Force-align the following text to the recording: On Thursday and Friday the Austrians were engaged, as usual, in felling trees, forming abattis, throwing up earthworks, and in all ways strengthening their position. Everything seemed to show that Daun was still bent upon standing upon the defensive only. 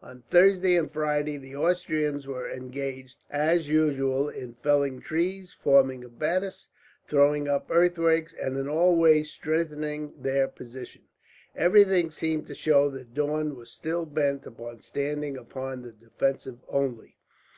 On 0.00 0.22
Thursday 0.30 0.78
and 0.78 0.90
Friday 0.90 1.36
the 1.36 1.54
Austrians 1.54 2.26
were 2.26 2.50
engaged, 2.50 3.18
as 3.28 3.68
usual, 3.68 4.30
in 4.30 4.54
felling 4.62 4.98
trees, 4.98 5.52
forming 5.52 6.02
abattis, 6.02 6.68
throwing 7.06 7.48
up 7.48 7.66
earthworks, 7.70 8.32
and 8.40 8.56
in 8.56 8.66
all 8.66 8.96
ways 8.96 9.28
strengthening 9.30 10.14
their 10.18 10.48
position. 10.48 11.02
Everything 11.54 12.10
seemed 12.10 12.46
to 12.46 12.54
show 12.54 12.88
that 12.88 13.12
Daun 13.12 13.56
was 13.56 13.70
still 13.70 14.06
bent 14.06 14.46
upon 14.46 14.80
standing 14.80 15.36
upon 15.36 15.82
the 15.82 15.92
defensive 15.92 16.60
only. 16.70 17.18